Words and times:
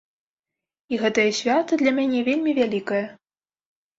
І 0.95 0.97
гэтае 1.01 1.25
свята 1.41 1.73
для 1.81 1.91
мяне 1.97 2.19
вельмі 2.29 2.51
вялікае. 2.61 3.03